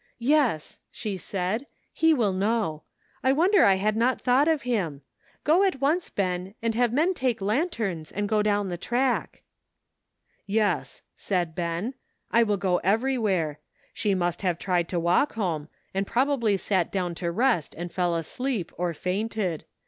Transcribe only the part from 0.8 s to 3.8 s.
she said, "he will know. I wonder I